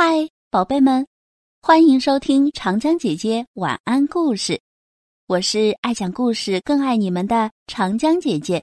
[0.00, 1.04] 嗨，宝贝们，
[1.60, 4.60] 欢迎收听长江姐姐晚安故事。
[5.26, 8.62] 我是爱讲故事、更爱你们的长江姐姐。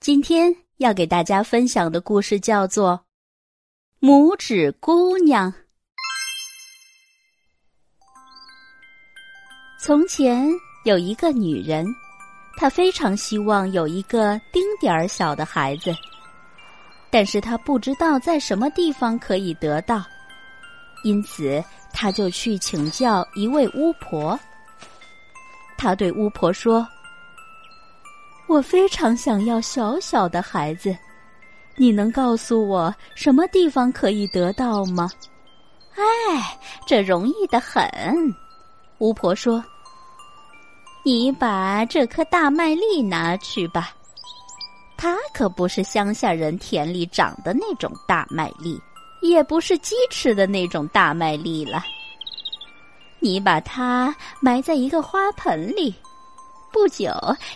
[0.00, 3.00] 今天要给大家分享的故事叫做
[4.04, 5.52] 《拇指姑娘》。
[9.80, 10.48] 从前
[10.84, 11.86] 有一个女人，
[12.56, 15.94] 她非常希望有一个丁点儿小的孩子，
[17.08, 20.04] 但是她不知道在什么地方可以得到。
[21.04, 24.38] 因此，他就去请教一位巫婆。
[25.76, 26.86] 他对巫婆说
[28.48, 30.96] ：“我非常想要小小的孩子，
[31.76, 35.08] 你能告诉我什么地方可以得到吗
[35.94, 37.86] ？”“哎，这容易的很。”
[38.98, 39.62] 巫婆说
[41.04, 43.90] ：“你把这颗大麦粒拿去吧，
[44.96, 48.80] 它可不是乡下人田里长的那种大麦粒。”
[49.30, 51.84] 也不是鸡吃的那种大麦粒了。
[53.20, 55.94] 你把它埋在一个花盆里，
[56.72, 57.10] 不久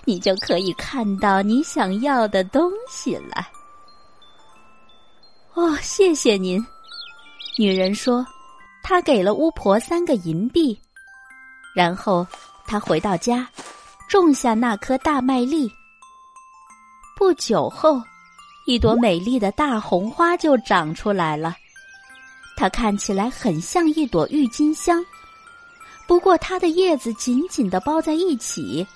[0.04, 3.46] 你就可以看到你想要的东西了。
[5.54, 6.64] 哦，谢谢您。
[7.58, 8.24] 女人说，
[8.82, 10.80] 她给了巫婆三个银币，
[11.74, 12.26] 然后
[12.66, 13.46] 她回到家，
[14.08, 15.70] 种下那颗大麦粒。
[17.16, 18.00] 不久后。
[18.68, 21.56] 一朵美丽的大红花就长出来了，
[22.54, 25.02] 它看起来很像一朵郁金香，
[26.06, 28.86] 不过它的叶子紧紧的包在一起，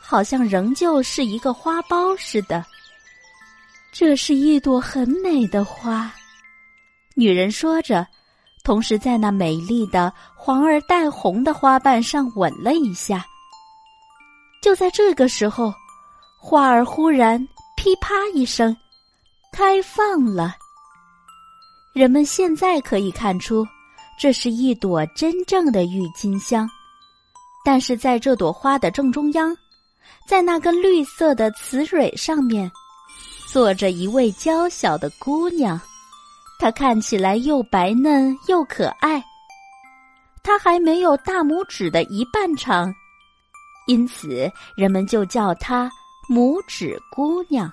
[0.00, 2.64] 好像仍旧是一个花苞似的。
[3.92, 6.10] 这是一朵很美的花，
[7.14, 8.06] 女人说着，
[8.64, 13.22] 同时在那美丽的黄而带红的花瓣上吻了一下。
[14.62, 15.74] 就在这个时候，
[16.38, 17.38] 花儿忽然
[17.76, 18.74] 噼啪一声。
[19.60, 20.56] 开放了。
[21.92, 23.62] 人们现在可以看出，
[24.18, 26.66] 这是一朵真正的郁金香。
[27.62, 29.54] 但是在这朵花的正中央，
[30.26, 32.72] 在那根绿色的雌蕊上面，
[33.48, 35.78] 坐着一位娇小的姑娘。
[36.58, 39.22] 她看起来又白嫩又可爱。
[40.42, 42.90] 她还没有大拇指的一半长，
[43.86, 45.92] 因此人们就叫她
[46.30, 47.70] 拇指姑娘。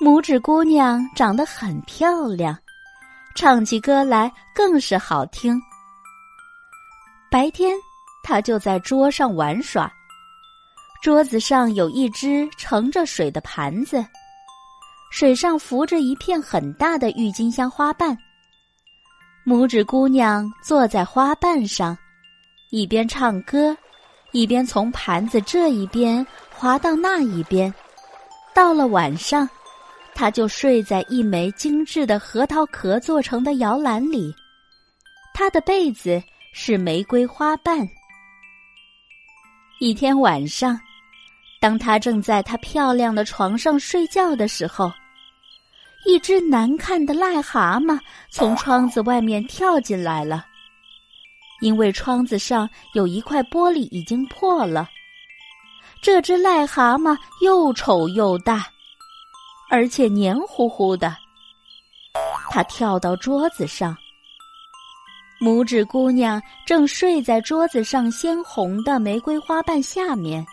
[0.00, 2.58] 拇指姑娘长得很漂亮，
[3.36, 5.58] 唱起歌来更是好听。
[7.30, 7.76] 白天，
[8.24, 9.90] 她就在桌上玩耍，
[11.00, 14.04] 桌子上有一只盛着水的盘子，
[15.12, 18.18] 水上浮着一片很大的郁金香花瓣。
[19.46, 21.96] 拇指姑娘坐在花瓣上，
[22.70, 23.76] 一边唱歌，
[24.32, 27.72] 一边从盘子这一边滑到那一边。
[28.52, 29.48] 到了晚上。
[30.14, 34.34] 他就睡在一枚精致的核桃壳做成的摇篮里，
[35.34, 37.86] 他的被子是玫瑰花瓣。
[39.80, 40.80] 一天晚上，
[41.60, 44.92] 当他正在他漂亮的床上睡觉的时候，
[46.06, 47.98] 一只难看的癞蛤蟆
[48.30, 50.46] 从窗子外面跳进来了。
[51.60, 54.88] 因为窗子上有一块玻璃已经破了，
[56.02, 58.66] 这只癞蛤蟆又丑又大。
[59.70, 61.16] 而且黏糊糊的，
[62.50, 63.96] 他跳到桌子上。
[65.40, 70.46] 拇指姑娘正睡在桌子上鲜红的玫瑰花瓣下面。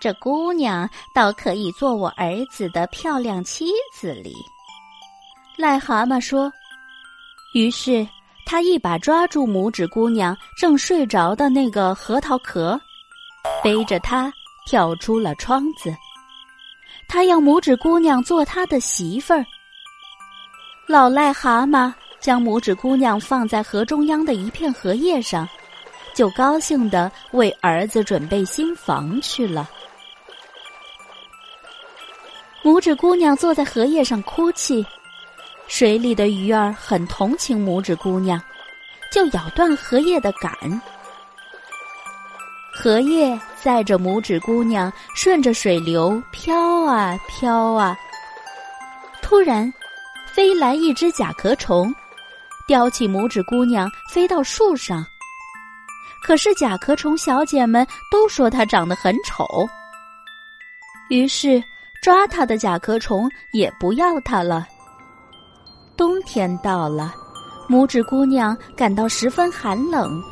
[0.00, 4.32] 这姑娘倒可以做我儿子的漂亮妻子哩。
[5.56, 6.52] 癞蛤蟆说。
[7.54, 8.06] 于是
[8.44, 12.78] 他一把抓住拇指姑娘正睡着的那个核桃壳，
[13.64, 14.30] 背着她
[14.66, 15.92] 跳出了窗子。
[17.08, 19.44] 他要拇指姑娘做他的媳妇儿。
[20.86, 25.48] 老癞蛤蟆将拇指姑娘放在河中央的一片荷叶上，
[26.14, 29.68] 就高兴的为儿子准备新房去了。
[32.62, 34.84] 拇指姑娘坐在荷叶上哭泣，
[35.66, 38.40] 水里的鱼儿很同情拇指姑娘，
[39.10, 40.52] 就咬断荷叶的杆。
[42.72, 47.96] 荷叶载着拇指姑娘，顺着水流飘啊飘啊。
[49.22, 49.72] 突然，
[50.26, 51.94] 飞来一只甲壳虫，
[52.66, 55.04] 叼起拇指姑娘飞到树上。
[56.24, 59.46] 可是甲壳虫小姐们都说她长得很丑，
[61.10, 61.62] 于是
[62.02, 64.66] 抓她的甲壳虫也不要她了。
[65.96, 67.14] 冬天到了，
[67.68, 70.22] 拇指姑娘感到十分寒冷。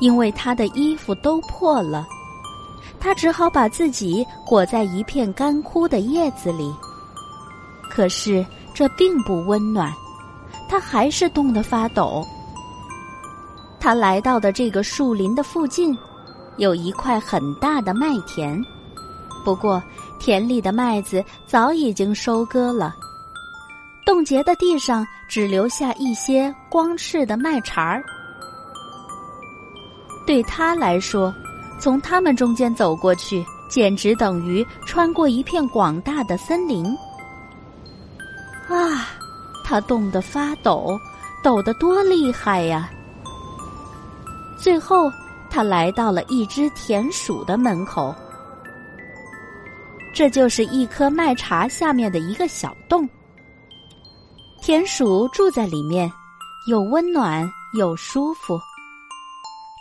[0.00, 2.06] 因为她的衣服都破了，
[2.98, 6.74] 他只好把自己裹在一片干枯的叶子里。
[7.90, 8.44] 可是
[8.74, 9.92] 这并不温暖，
[10.68, 12.24] 他还是冻得发抖。
[13.80, 15.96] 他来到的这个树林的附近，
[16.56, 18.62] 有一块很大的麦田，
[19.44, 19.82] 不过
[20.18, 22.94] 田里的麦子早已经收割了，
[24.04, 28.04] 冻结的地上只留下一些光赤的麦茬儿。
[30.26, 31.34] 对他来说，
[31.80, 36.86] 从他们中间走过去，简直等于穿过一片广大的森林。
[38.68, 39.08] 啊，
[39.64, 40.98] 他冻得发抖，
[41.42, 42.90] 抖得多厉害呀！
[44.58, 45.10] 最后，
[45.48, 48.14] 他来到了一只田鼠的门口。
[50.12, 53.08] 这就是一棵麦茬下面的一个小洞。
[54.60, 56.12] 田鼠住在里面，
[56.68, 58.60] 又温暖又舒服。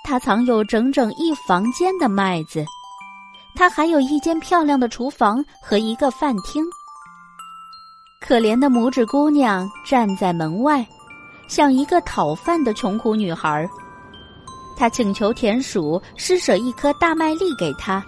[0.09, 2.65] 它藏有整整一房间的麦子，
[3.53, 6.65] 它还有一间漂亮的厨房和一个饭厅。
[8.19, 10.83] 可怜的拇指姑娘站在门外，
[11.47, 13.69] 像一个讨饭的穷苦女孩。
[14.75, 18.03] 他请求田鼠施舍一颗大麦粒给他，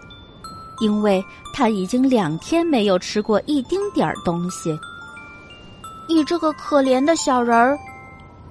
[0.80, 1.24] 因为
[1.54, 4.75] 他已经两天没有吃过一丁点儿东西。
[6.09, 7.77] 你这个可怜的小人儿，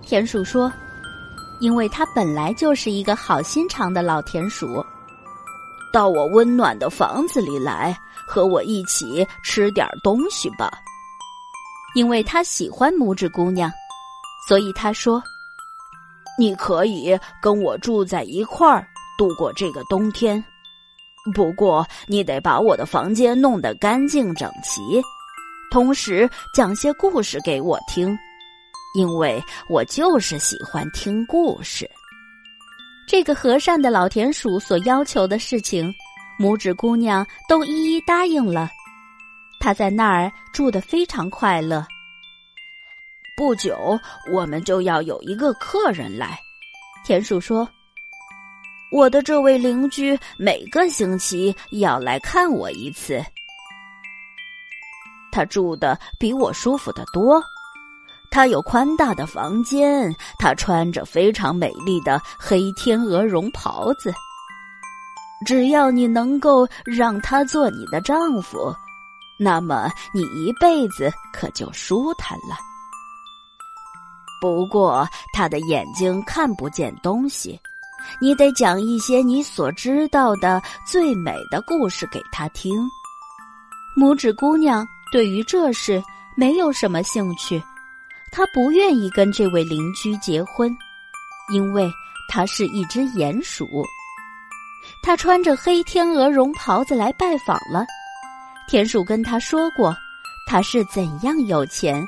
[0.03, 0.73] 田鼠说，
[1.61, 4.85] 因为他本来就是一个好心肠的老田鼠。
[5.93, 7.97] 到我温暖的房子里来，
[8.27, 10.71] 和我一起吃点东西吧。
[11.95, 13.71] 因为他喜欢拇指姑娘，
[14.49, 15.23] 所以他说。
[16.39, 18.87] 你可以跟我住在一块儿
[19.19, 20.43] 度过这个冬天，
[21.35, 24.81] 不过你得把我的房间弄得干净整齐，
[25.71, 28.17] 同时讲些故事给我听，
[28.95, 31.89] 因为我就是喜欢听故事。
[33.07, 35.93] 这个和善的老田鼠所要求的事情，
[36.39, 38.71] 拇指姑娘都一一答应了。
[39.59, 41.85] 她在那儿住得非常快乐。
[43.37, 43.99] 不久，
[44.33, 46.39] 我们就要有一个客人来。
[47.05, 47.69] 田鼠说
[48.93, 53.25] ：“我的这位邻居每个星期要来看我一次。
[55.33, 57.43] 他住的比我舒服得多，
[58.31, 64.13] 他有宽大的房间，他穿着非常美丽的黑天鹅绒袍子。
[65.45, 68.75] 只要你能够让他做你的丈夫，
[69.39, 72.57] 那么你一辈子可就舒坦了。”
[74.41, 77.61] 不过，他的眼睛看不见东西，
[78.21, 82.73] 你得讲一些你所知道的最美的故事给他听。
[83.99, 86.03] 拇指姑娘对于这事
[86.37, 87.63] 没有什么兴趣，
[88.33, 90.77] 他不愿意跟这位邻居结婚，
[91.53, 91.91] 因为
[92.29, 93.85] 他是一只鼹鼠。
[95.03, 97.85] 他穿着黑天鹅绒袍子来拜访了，
[98.69, 99.95] 田鼠跟他说过，
[100.47, 102.07] 他是怎样有钱。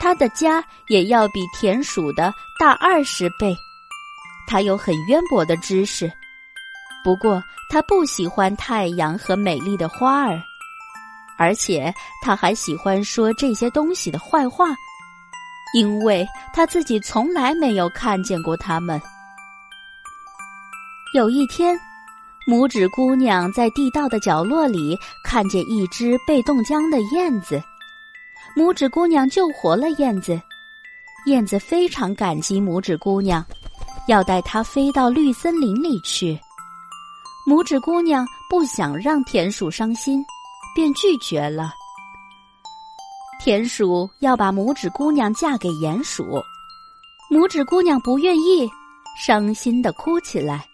[0.00, 3.56] 他的家也要比田鼠的大二十倍，
[4.46, 6.10] 他有很渊博的知识，
[7.02, 10.40] 不过他不喜欢太阳和美丽的花儿，
[11.38, 14.66] 而且他还喜欢说这些东西的坏话，
[15.72, 19.00] 因为他自己从来没有看见过他们。
[21.14, 21.78] 有一天，
[22.46, 27.62] 拇指姑娘在地道的角落里看见一只被冻僵的燕子。
[28.56, 30.40] 拇指姑娘救活了燕子，
[31.26, 33.44] 燕子非常感激拇指姑娘，
[34.08, 36.38] 要带它飞到绿森林里去。
[37.46, 40.22] 拇指姑娘不想让田鼠伤心，
[40.78, 41.74] 便拒绝了。
[43.40, 46.40] 田鼠要把拇指姑娘嫁给鼹鼠，
[47.28, 48.70] 拇指姑娘不愿意，
[49.20, 50.64] 伤心的哭起来。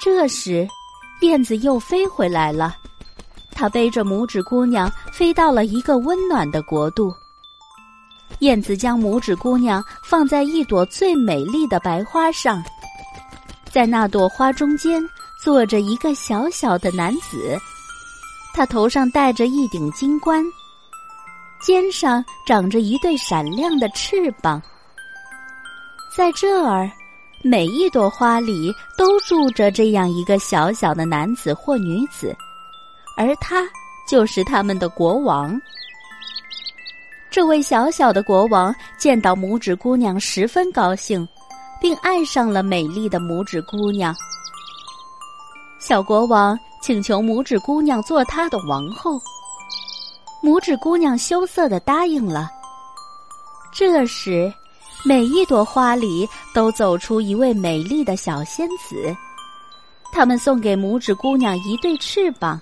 [0.00, 0.66] 这时，
[1.20, 2.74] 燕子又飞回来了。
[3.52, 7.12] 它背着拇指姑娘飞到了一个温暖的国度。
[8.38, 12.64] 燕子将拇指姑娘放在一朵最美丽的白花上，
[13.70, 15.06] 在那朵花中间
[15.42, 17.60] 坐着一个小小的男子，
[18.54, 20.42] 他头上戴着一顶金冠，
[21.60, 24.62] 肩上长着一对闪亮的翅膀。
[26.16, 26.88] 在这儿，
[27.42, 32.34] 每一朵花里都住着这样一个小小的男子或女子。
[33.16, 33.64] 而他
[34.08, 35.60] 就是他们的国王。
[37.30, 41.26] 这位小小的国王见到拇指姑娘十分高兴，
[41.80, 44.14] 并爱上了美丽的拇指姑娘。
[45.78, 49.18] 小国王请求拇指姑娘做他的王后，
[50.42, 52.50] 拇指姑娘羞涩的答应了。
[53.72, 54.52] 这时，
[55.02, 59.16] 每一朵花里都走出一位美丽的小仙子，
[60.12, 62.60] 他们送给拇指姑娘一对翅膀。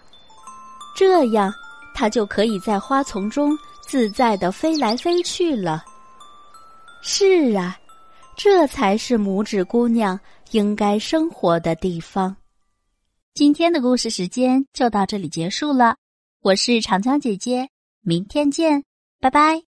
[0.95, 1.53] 这样，
[1.93, 5.85] 她就可以在花丛中自在的飞来飞去了。
[7.01, 7.77] 是啊，
[8.37, 10.17] 这才是拇指姑娘
[10.53, 12.37] 应该生活的地方。
[13.35, 15.97] 今天的故事时间就到这里结束了，
[16.43, 17.71] 我是长江姐姐，
[18.03, 18.85] 明天见，
[19.21, 19.72] 拜拜。